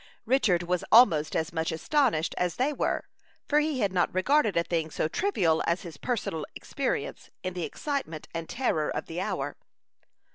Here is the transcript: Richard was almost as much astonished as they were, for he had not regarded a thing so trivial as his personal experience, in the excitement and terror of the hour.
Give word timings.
Richard 0.25 0.63
was 0.63 0.83
almost 0.91 1.35
as 1.35 1.53
much 1.53 1.71
astonished 1.71 2.33
as 2.35 2.55
they 2.55 2.73
were, 2.73 3.05
for 3.47 3.59
he 3.59 3.81
had 3.81 3.93
not 3.93 4.11
regarded 4.15 4.57
a 4.57 4.63
thing 4.63 4.89
so 4.89 5.07
trivial 5.07 5.61
as 5.67 5.83
his 5.83 5.97
personal 5.97 6.43
experience, 6.55 7.29
in 7.43 7.53
the 7.53 7.65
excitement 7.65 8.27
and 8.33 8.49
terror 8.49 8.89
of 8.89 9.05
the 9.05 9.21
hour. 9.21 9.57